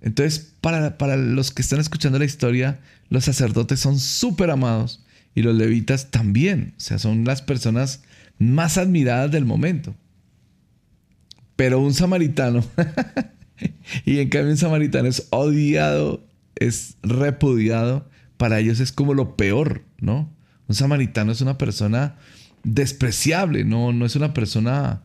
[0.00, 5.42] Entonces, para, para los que están escuchando la historia, los sacerdotes son súper amados y
[5.42, 6.74] los levitas también.
[6.76, 8.02] O sea, son las personas
[8.38, 9.94] más admiradas del momento.
[11.56, 12.64] Pero un samaritano,
[14.04, 19.84] y en cambio un samaritano es odiado, es repudiado, para ellos es como lo peor,
[20.00, 20.30] ¿no?
[20.66, 22.16] Un samaritano es una persona
[22.64, 25.02] despreciable, no, no es una persona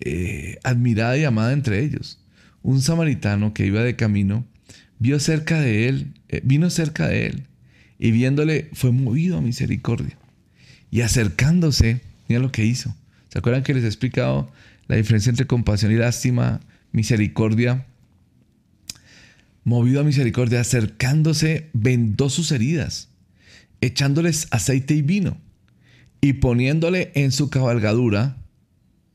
[0.00, 2.18] eh, admirada y amada entre ellos.
[2.62, 4.44] Un samaritano que iba de camino
[4.98, 7.46] vio cerca de él, eh, vino cerca de él
[7.98, 10.16] y viéndole fue movido a misericordia.
[10.90, 12.94] Y acercándose, mira lo que hizo.
[13.28, 14.50] ¿Se acuerdan que les he explicado
[14.88, 16.60] la diferencia entre compasión y lástima,
[16.92, 17.86] misericordia?
[19.64, 23.08] Movido a misericordia, acercándose, vendó sus heridas,
[23.80, 25.38] echándoles aceite y vino
[26.22, 28.36] y poniéndole en su cabalgadura,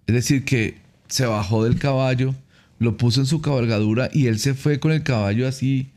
[0.08, 0.76] es decir, que
[1.08, 2.36] se bajó del caballo,
[2.80, 5.92] lo puso en su cabalgadura y él se fue con el caballo así,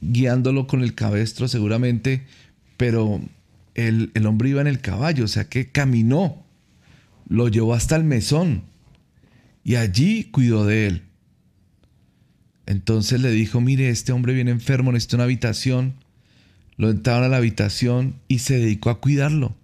[0.00, 2.22] guiándolo con el cabestro seguramente,
[2.76, 3.20] pero
[3.74, 6.44] el, el hombre iba en el caballo, o sea que caminó,
[7.28, 8.62] lo llevó hasta el mesón
[9.64, 11.02] y allí cuidó de él.
[12.66, 15.94] Entonces le dijo, mire, este hombre viene enfermo, necesita una habitación.
[16.76, 19.56] Lo entraron a la habitación y se dedicó a cuidarlo.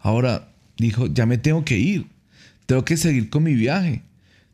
[0.00, 2.06] Ahora dijo, ya me tengo que ir,
[2.66, 4.02] tengo que seguir con mi viaje,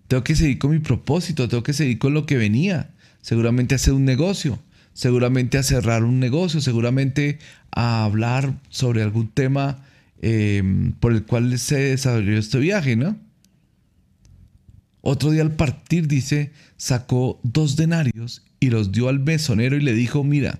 [0.08, 2.90] tengo que seguir con mi propósito, tengo que seguir con lo que venía.
[3.22, 4.60] Seguramente hacer un negocio,
[4.92, 7.38] seguramente a cerrar un negocio, seguramente
[7.70, 9.84] hablar sobre algún tema
[10.22, 13.16] em, por el cual se desarrolló este viaje, ¿no?
[15.02, 19.92] Otro día al partir, dice, sacó dos denarios y los dio al mesonero y le
[19.92, 20.58] dijo, mira,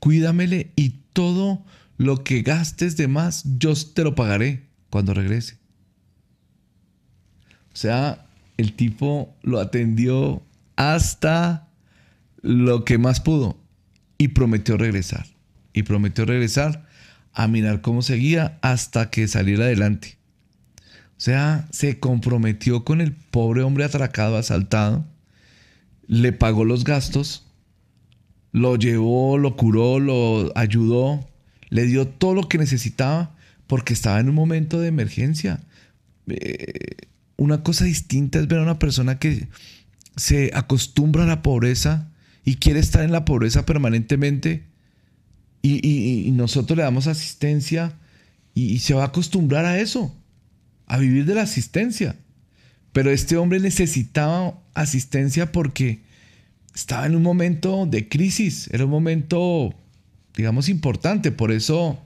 [0.00, 1.62] cuídamele y todo
[1.98, 5.58] lo que gastes de más, yo te lo pagaré cuando regrese.
[7.72, 10.42] O sea, el tipo lo atendió
[10.76, 11.68] hasta
[12.40, 13.58] lo que más pudo
[14.16, 15.26] y prometió regresar.
[15.72, 16.86] Y prometió regresar
[17.32, 20.18] a mirar cómo seguía hasta que saliera adelante.
[21.18, 25.04] O sea, se comprometió con el pobre hombre atracado, asaltado,
[26.06, 27.44] le pagó los gastos,
[28.52, 31.28] lo llevó, lo curó, lo ayudó,
[31.70, 33.34] le dio todo lo que necesitaba
[33.66, 35.60] porque estaba en un momento de emergencia.
[36.26, 36.96] Eh,
[37.36, 39.48] una cosa distinta es ver a una persona que
[40.16, 42.10] se acostumbra a la pobreza
[42.44, 44.64] y quiere estar en la pobreza permanentemente
[45.62, 47.98] y, nosotros le damos asistencia
[48.54, 50.14] y se va a acostumbrar a eso
[50.88, 52.16] a vivir de la asistencia.
[52.92, 56.00] Pero este hombre necesitaba asistencia porque
[56.74, 59.74] estaba en un momento de crisis, era un momento,
[60.38, 61.98] digamos, importante, por eso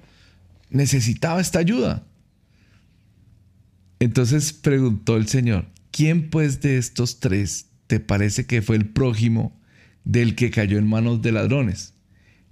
[0.71, 2.03] necesitaba esta ayuda.
[4.01, 9.61] Entonces preguntó el Señor, ¿quién pues de estos tres te parece que fue el prójimo
[10.05, 11.93] del que cayó en manos de ladrones?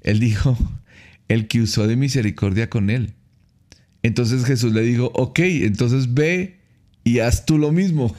[0.02, 0.54] Él dijo,
[1.28, 3.14] el que usó de misericordia con él.
[4.02, 6.60] Entonces Jesús le dijo, ok, entonces ve
[7.04, 8.14] y haz tú lo mismo.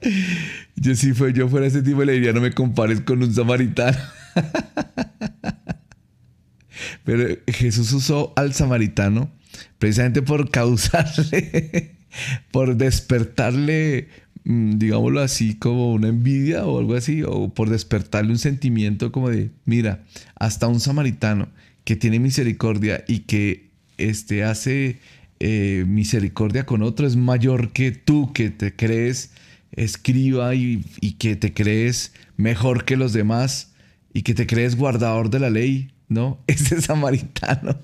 [0.74, 3.98] yo si fue, yo fuera ese tipo le diría, no me compares con un samaritano.
[7.04, 9.30] Pero Jesús usó al samaritano
[9.78, 11.96] precisamente por causarle,
[12.50, 14.08] por despertarle,
[14.44, 19.30] mm, digámoslo así, como una envidia o algo así, o por despertarle un sentimiento como
[19.30, 20.04] de, mira,
[20.36, 21.48] hasta un samaritano
[21.84, 24.98] que tiene misericordia y que este, hace
[25.40, 29.30] eh, misericordia con otro es mayor que tú que te crees
[29.76, 33.73] escriba y, y, que te crees mejor que los demás
[34.14, 36.42] y que te crees guardador de la ley, ¿no?
[36.46, 37.78] Ese samaritano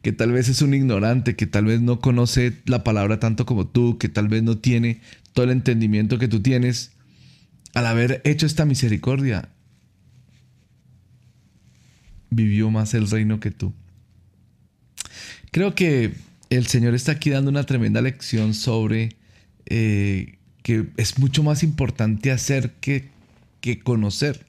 [0.00, 3.66] que tal vez es un ignorante, que tal vez no conoce la palabra tanto como
[3.66, 5.02] tú, que tal vez no tiene
[5.34, 6.92] todo el entendimiento que tú tienes,
[7.74, 9.50] al haber hecho esta misericordia,
[12.30, 13.74] vivió más el reino que tú.
[15.50, 16.14] Creo que
[16.50, 19.16] el Señor está aquí dando una tremenda lección sobre
[19.66, 23.08] eh, que es mucho más importante hacer que,
[23.60, 24.46] que conocer,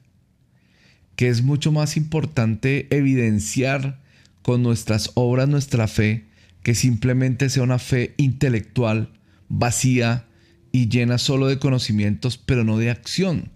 [1.20, 4.00] que es mucho más importante evidenciar
[4.40, 6.24] con nuestras obras nuestra fe,
[6.62, 9.10] que simplemente sea una fe intelectual,
[9.50, 10.24] vacía
[10.72, 13.50] y llena solo de conocimientos, pero no de acción.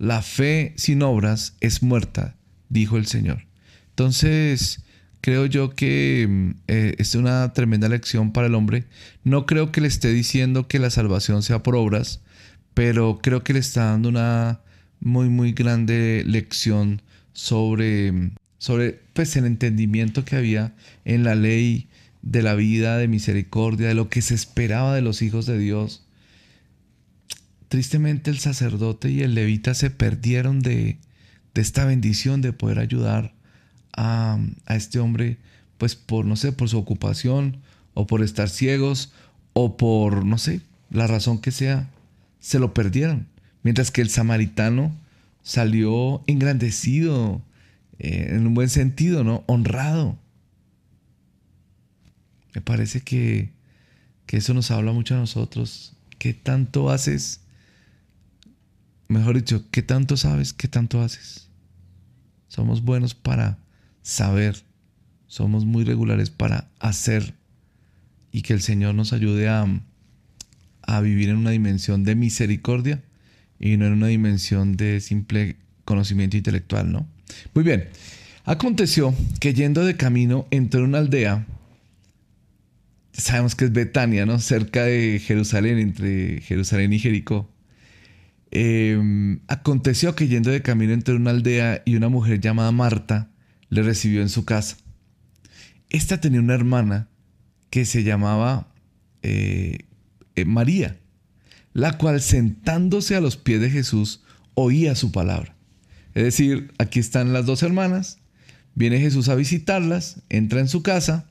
[0.00, 2.34] La fe sin obras es muerta
[2.68, 3.46] dijo el Señor.
[3.90, 4.82] Entonces,
[5.20, 8.86] creo yo que mm, eh, es una tremenda lección para el hombre.
[9.22, 12.20] No creo que le esté diciendo que la salvación sea por obras,
[12.74, 14.64] pero creo que le está dando una
[15.04, 21.88] muy, muy grande lección sobre, sobre pues, el entendimiento que había en la ley
[22.22, 26.06] de la vida, de misericordia, de lo que se esperaba de los hijos de Dios.
[27.68, 30.98] Tristemente el sacerdote y el levita se perdieron de,
[31.54, 33.34] de esta bendición de poder ayudar
[33.96, 34.38] a,
[34.68, 35.38] este hombre,
[35.78, 37.58] pues por, no sé, por su ocupación
[37.94, 39.12] o por estar ciegos
[39.52, 41.88] o por, no sé, la razón que sea,
[42.40, 43.26] se lo perdieron.
[43.64, 44.94] Mientras que el samaritano
[45.42, 47.42] salió engrandecido,
[47.98, 49.42] eh, en un buen sentido, ¿no?
[49.46, 50.18] Honrado.
[52.54, 53.50] Me parece que,
[54.26, 55.96] que eso nos habla mucho a nosotros.
[56.18, 57.40] ¿Qué tanto haces?
[59.08, 60.52] Mejor dicho, ¿qué tanto sabes?
[60.52, 61.48] ¿Qué tanto haces?
[62.48, 63.58] Somos buenos para
[64.02, 64.62] saber.
[65.26, 67.34] Somos muy regulares para hacer.
[68.30, 69.66] Y que el Señor nos ayude a,
[70.82, 73.02] a vivir en una dimensión de misericordia
[73.58, 77.06] y no en una dimensión de simple conocimiento intelectual, ¿no?
[77.54, 77.88] Muy bien.
[78.44, 81.46] Aconteció que yendo de camino entró en una aldea,
[83.12, 84.38] sabemos que es Betania, ¿no?
[84.38, 87.48] Cerca de Jerusalén, entre Jerusalén y Jericó.
[88.50, 93.30] Em, aconteció que yendo de camino entre una aldea y una mujer llamada Marta
[93.68, 94.76] le recibió en su casa.
[95.90, 97.08] Esta tenía una hermana
[97.70, 98.68] que se llamaba
[99.22, 99.78] eh,
[100.36, 100.98] eh, María,
[101.74, 104.22] la cual sentándose a los pies de Jesús
[104.54, 105.54] oía su palabra.
[106.14, 108.18] Es decir, aquí están las dos hermanas,
[108.74, 111.26] viene Jesús a visitarlas, entra en su casa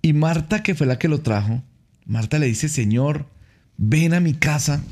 [0.00, 1.62] y Marta, que fue la que lo trajo,
[2.06, 3.28] Marta le dice, Señor,
[3.76, 4.82] ven a mi casa.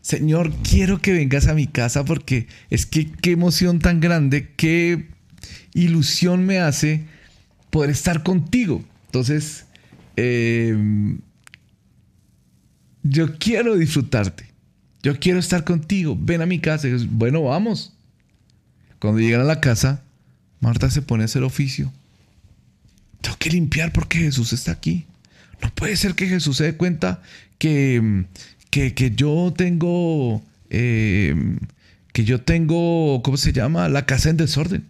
[0.00, 5.08] Señor, quiero que vengas a mi casa porque es que qué emoción tan grande, qué
[5.74, 7.04] ilusión me hace
[7.70, 8.84] poder estar contigo.
[9.06, 9.66] Entonces,
[10.16, 11.20] em,
[13.02, 14.46] yo quiero disfrutarte.
[15.02, 16.16] Yo quiero estar contigo.
[16.18, 16.88] Ven a mi casa.
[17.10, 17.92] bueno, vamos.
[18.98, 20.02] Cuando llegan a la casa,
[20.60, 21.92] Marta se pone a hacer oficio.
[23.20, 25.06] Tengo que limpiar porque Jesús está aquí.
[25.62, 27.22] No puede ser que Jesús se dé cuenta
[27.58, 28.24] que,
[28.70, 31.58] que, yo tengo, em,
[32.12, 33.88] que yo tengo, ¿cómo se llama?
[33.88, 34.86] La casa en desorden.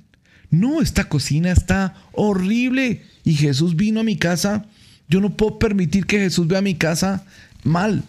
[0.50, 4.66] No, esta cocina está horrible y Jesús vino a mi casa.
[5.09, 7.24] Yo no puedo permitir que Jesús vea mi casa
[7.68, 8.04] mal.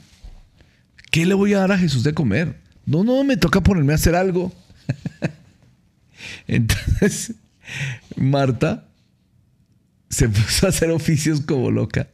[1.12, 2.60] ¿Qué le voy a dar a Jesús de comer?
[2.86, 4.54] No, no, me toca ponerme a hacer algo.
[6.48, 7.36] Entonces,
[8.16, 8.88] Marta
[10.10, 12.10] se puso a hacer oficios como loca.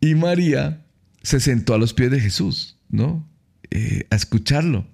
[0.00, 0.84] Y María
[1.22, 3.26] se sentó a los pies de Jesús, ¿no?
[3.70, 4.86] Eh, a escucharlo.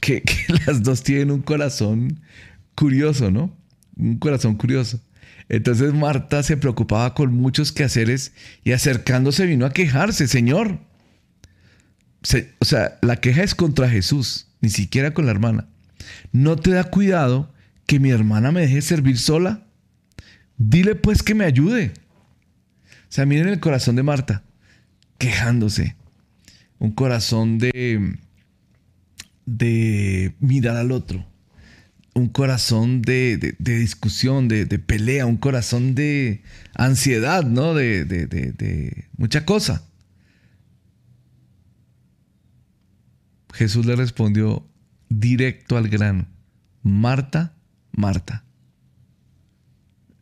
[0.00, 2.20] Que, que, las dos tienen un corazón
[2.74, 3.56] curioso, ¿no?
[3.96, 5.00] Un corazón curioso.
[5.48, 8.32] Entonces Marta se preocupaba con muchos quehaceres
[8.64, 10.78] y acercándose vino a quejarse, Señor.
[12.58, 15.68] o sea, la queja es contra Jesús, ni siquiera con la hermana.
[16.32, 17.52] ¿No te da cuidado
[17.86, 19.66] que mi hermana me deje servir sola?
[20.56, 21.92] Dile pues que me ayude.
[22.86, 24.42] O sea, miren el corazón de Marta,
[25.18, 25.96] quejándose.
[26.78, 28.16] Un corazón de,
[29.46, 31.27] de mirar al otro
[32.18, 36.42] un corazón de, discusión, de, pelea, un corazón de
[36.74, 37.74] ansiedad, ¿no?
[37.74, 39.82] De, de mucha cosa.
[43.54, 44.64] Jesús le respondió
[45.08, 46.26] directo al grano.
[46.82, 47.54] Marta,
[47.92, 48.44] Marta.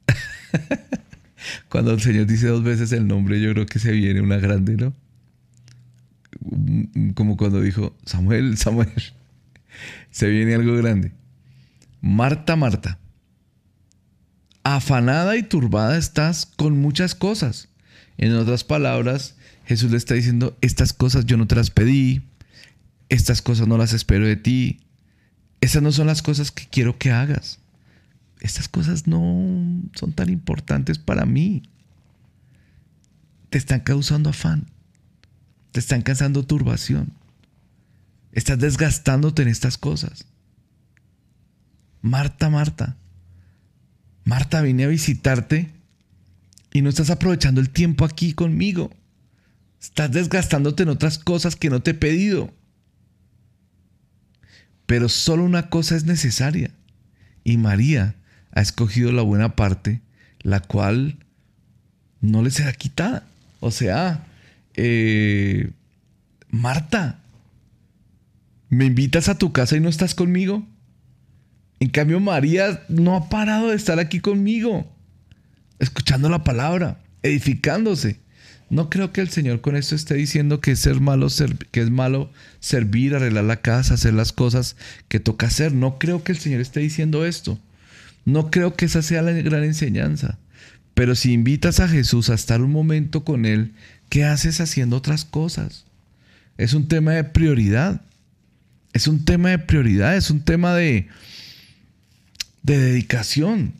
[1.68, 4.76] Cuando el Señor dice dos veces el nombre, yo creo que se viene una grande,
[4.76, 4.94] ¿no?
[7.14, 8.92] Como cuando dijo Samuel, Samuel.
[10.10, 11.12] Se viene algo grande.
[12.06, 13.00] Marta, Marta,
[14.62, 17.68] afanada y turbada estás con muchas cosas.
[18.16, 19.34] En otras palabras,
[19.64, 22.22] Jesús le está diciendo, estas cosas yo no te las pedí,
[23.08, 24.78] estas cosas no las espero de ti,
[25.60, 27.58] esas no son las cosas que quiero que hagas.
[28.38, 31.64] Estas cosas no son tan importantes para mí.
[33.50, 34.66] Te están causando afán,
[35.72, 37.12] te están causando turbación,
[38.30, 40.24] estás desgastándote en estas cosas.
[42.02, 42.96] Marta, Marta,
[44.24, 45.70] Marta, vine a visitarte
[46.72, 48.90] y no estás aprovechando el tiempo aquí conmigo.
[49.80, 52.52] Estás desgastándote en otras cosas que no te he pedido.
[54.84, 56.70] Pero solo una cosa es necesaria.
[57.44, 58.16] Y María
[58.50, 60.00] ha escogido la buena parte,
[60.40, 61.18] la cual
[62.20, 63.24] no le será quitada.
[63.60, 64.26] O sea,
[64.74, 65.70] eh,
[66.50, 67.20] Marta,
[68.68, 70.66] ¿me invitas a tu casa y no estás conmigo?
[71.80, 74.90] En cambio, María no ha parado de estar aquí conmigo,
[75.78, 78.20] escuchando la palabra, edificándose.
[78.68, 81.28] No creo que el Señor con esto esté diciendo que es, ser malo,
[81.70, 84.76] que es malo servir, arreglar la casa, hacer las cosas
[85.08, 85.72] que toca hacer.
[85.72, 87.60] No creo que el Señor esté diciendo esto.
[88.24, 90.38] No creo que esa sea la gran enseñanza.
[90.94, 93.74] Pero si invitas a Jesús a estar un momento con Él,
[94.08, 95.84] ¿qué haces haciendo otras cosas?
[96.56, 98.00] Es un tema de prioridad.
[98.92, 101.06] Es un tema de prioridad, es un tema de,
[102.66, 103.74] de dedicación.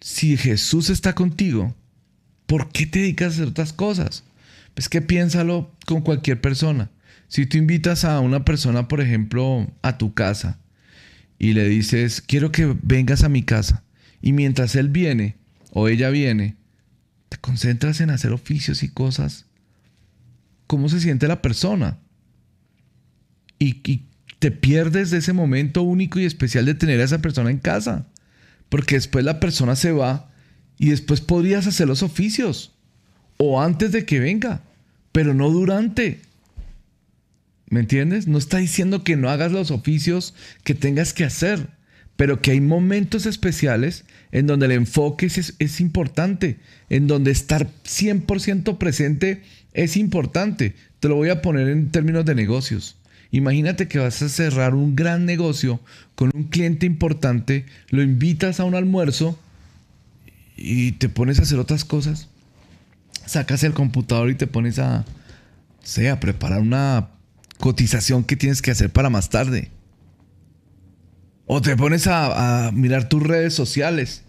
[0.00, 1.74] Si Jesús está contigo,
[2.46, 4.24] ¿por qué te dedicas a hacer otras cosas?
[4.74, 6.90] Pues que piénsalo con cualquier persona.
[7.28, 10.58] Si tú invitas a una persona, por ejemplo, a tu casa
[11.38, 13.84] y le dices, quiero que vengas a mi casa,
[14.20, 15.36] y mientras él viene
[15.70, 16.56] o ella viene,
[17.28, 19.46] te concentras en hacer oficios y cosas,
[20.66, 21.98] ¿cómo se siente la persona?
[23.58, 24.06] Y, y
[24.40, 28.08] te pierdes de ese momento único y especial de tener a esa persona en casa.
[28.72, 30.30] Porque después la persona se va
[30.78, 32.72] y después podrías hacer los oficios.
[33.36, 34.62] O antes de que venga,
[35.12, 36.22] pero no durante.
[37.68, 38.28] ¿Me entiendes?
[38.28, 40.32] No está diciendo que no hagas los oficios
[40.64, 41.68] que tengas que hacer,
[42.16, 46.58] pero que hay momentos especiales en donde el enfoque es, es importante,
[46.88, 49.42] en donde estar 100% presente
[49.74, 50.76] es importante.
[50.98, 52.96] Te lo voy a poner en términos de negocios.
[53.32, 55.80] Imagínate que vas a cerrar un gran negocio
[56.14, 59.38] con un cliente importante, lo invitas a un almuerzo
[60.54, 62.28] y te pones a hacer otras cosas.
[63.24, 65.06] Sacas el computador y te pones a,
[65.82, 67.08] sea, a preparar una
[67.58, 69.70] cotización que tienes que hacer para más tarde.
[71.46, 74.24] O te pones a mirar tus redes sociales.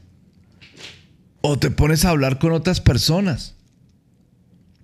[1.41, 3.52] O te pones a hablar con otras personas.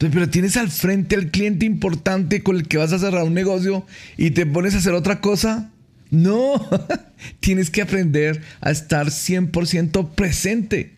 [0.07, 3.85] Pero tienes al frente al cliente importante con el que vas a cerrar un negocio
[4.17, 5.71] y te pones a hacer otra cosa.
[6.09, 6.65] No,
[7.41, 10.95] tienes que aprender a estar 100% presente,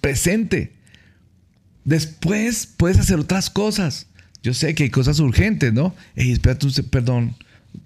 [0.00, 0.72] presente.
[1.84, 4.06] Después puedes hacer otras cosas.
[4.42, 5.94] Yo sé que hay cosas urgentes, ¿no?
[6.16, 7.36] Ey, espérate perdón,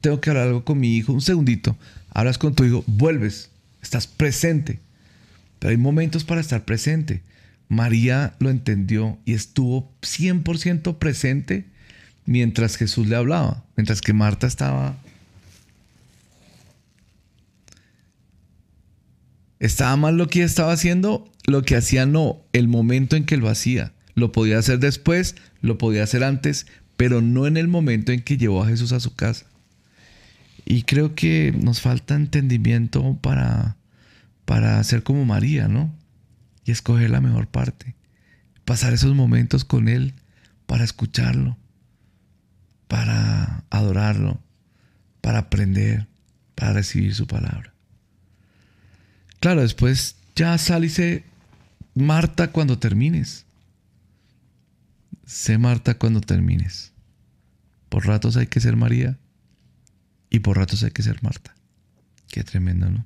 [0.01, 1.77] tengo que hablar algo con mi hijo, un segundito.
[2.11, 3.51] Hablas con tu hijo, vuelves,
[3.83, 4.79] estás presente.
[5.59, 7.23] Pero hay momentos para estar presente.
[7.73, 11.65] María lo entendió y estuvo 100% presente
[12.27, 14.95] mientras Jesús le hablaba, mientras que Marta estaba...
[19.59, 21.33] ¿Estaba mal lo que estaba haciendo?
[21.47, 23.95] Lo que hacía no, el momento en que lo hacía.
[24.15, 26.67] Lo podía hacer después, lo podía hacer antes,
[26.99, 29.47] pero no en el momento en que llevó a Jesús a su casa.
[30.67, 33.77] Y creo que nos falta entendimiento para,
[34.45, 36.02] para ser como María, ¿no?
[36.65, 37.95] Y escoger la mejor parte.
[38.65, 40.15] Pasar esos momentos con Él
[40.67, 41.57] para escucharlo,
[42.89, 44.41] para adorarlo,
[45.21, 46.09] para aprender,
[46.55, 47.73] para recibir su palabra.
[49.41, 51.25] Claro, después ya sé
[51.95, 53.45] Marta cuando termines.
[55.27, 56.93] Sé Marta cuando termines.
[57.89, 59.19] Por ratos hay que ser María
[60.31, 61.55] y por ratos hay que ser Marta.
[62.29, 63.05] Qué tremendo, ¿no?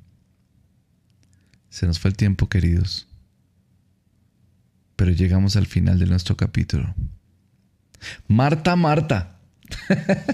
[1.71, 3.09] Se nos fue el tiempo, queridos
[4.97, 6.95] pero llegamos al final de nuestro capítulo.
[8.27, 9.39] Marta, Marta.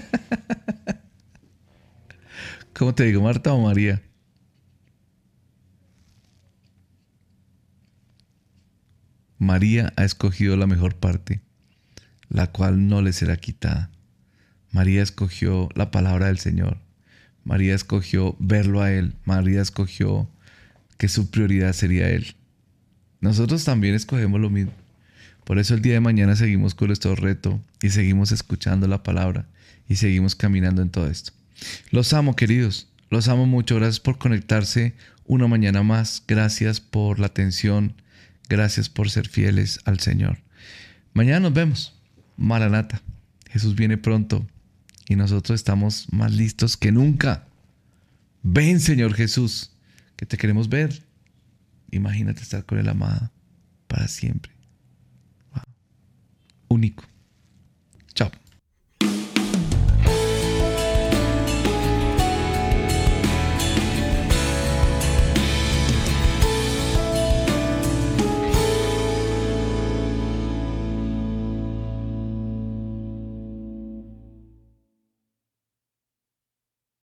[2.73, 4.01] ¿Cómo te digo, Marta o María?
[9.37, 11.41] María ha escogido la mejor parte,
[12.29, 13.91] la cual no le será quitada.
[14.71, 16.77] María escogió la palabra del Señor.
[17.43, 19.15] María escogió verlo a Él.
[19.25, 20.29] María escogió
[20.97, 22.35] que su prioridad sería Él.
[23.23, 24.73] Nosotros también escogemos lo mismo.
[25.45, 29.47] Por eso el día de mañana seguimos con nuestro reto y seguimos escuchando la palabra
[29.87, 31.31] y seguimos caminando en todo esto.
[31.89, 32.89] Los amo, queridos.
[33.09, 33.77] Los amo mucho.
[33.77, 34.93] Gracias por conectarse
[35.25, 36.21] una mañana más.
[36.27, 37.93] Gracias por la atención.
[38.49, 40.39] Gracias por ser fieles al Señor.
[41.13, 41.97] Mañana nos vemos.
[42.35, 43.01] Maranata.
[43.49, 44.45] Jesús viene pronto
[45.07, 47.47] y nosotros estamos más listos que nunca.
[48.41, 49.71] Ven, Señor Jesús,
[50.17, 51.03] que te queremos ver.
[51.93, 53.31] Imagínate estar con el amado
[53.87, 54.51] para siempre.
[56.67, 57.03] Único.